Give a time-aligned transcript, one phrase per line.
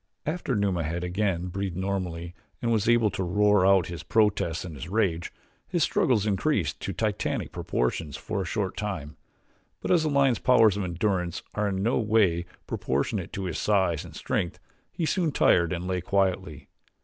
[0.25, 4.73] After Numa had again breathed normally and was able to roar out his protests and
[4.73, 5.31] his rage,
[5.67, 9.15] his struggles increased to Titanic proportions for a short time;
[9.79, 14.03] but as a lion's powers of endurance are in no way proportionate to his size
[14.03, 14.57] and strength
[14.91, 16.67] he soon tired and lay quietly.